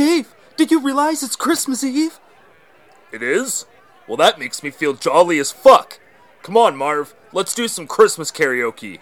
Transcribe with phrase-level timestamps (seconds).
[0.00, 2.18] Dave, did you realize it's Christmas Eve?
[3.12, 3.66] It is?
[4.08, 6.00] Well, that makes me feel jolly as fuck.
[6.42, 9.00] Come on, Marv, let's do some Christmas karaoke.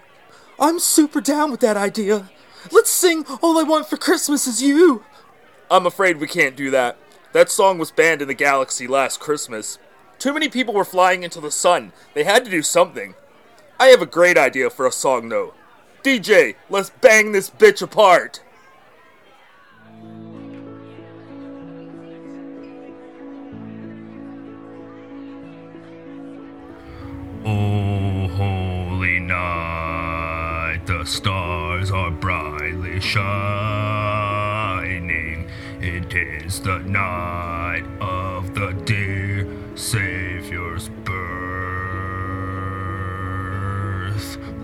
[0.58, 2.28] I'm super down with that idea.
[2.72, 5.04] Let's sing All I Want for Christmas Is You.
[5.70, 6.96] I'm afraid we can't do that.
[7.32, 9.78] That song was banned in the galaxy last Christmas.
[10.18, 11.92] Too many people were flying into the sun.
[12.14, 13.14] They had to do something.
[13.78, 15.54] I have a great idea for a song, though.
[16.02, 18.40] DJ, let's bang this bitch apart!
[30.98, 34.28] The stars are brightly shining.
[35.80, 41.18] It is the night of the dear Savior's birth.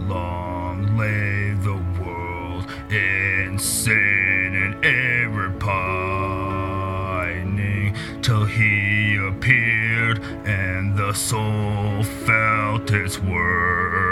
[0.09, 6.85] Long lay the world in sin and error pining
[8.23, 14.04] till he appeared and the soul felt its worth.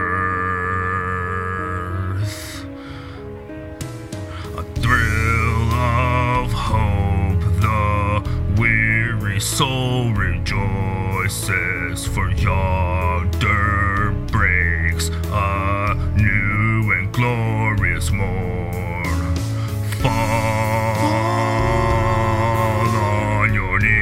[9.42, 19.34] Soul rejoices, for yonder breaks a new and glorious morn.
[20.00, 20.12] Fall
[22.86, 23.92] on your knees,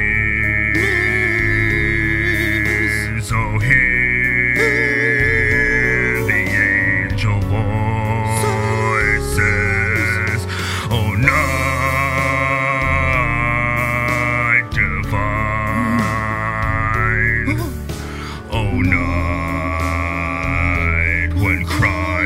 [3.31, 3.57] oh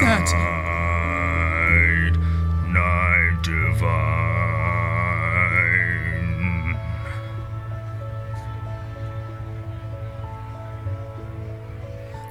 [0.00, 0.32] That.
[2.12, 2.16] Night,
[2.72, 4.18] night divine.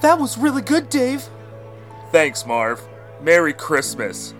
[0.02, 1.28] That was really good, Dave.
[2.12, 2.80] Thanks, Marv.
[3.20, 4.32] Merry Christmas.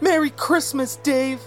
[0.00, 1.40] Merry Christmas, Dave.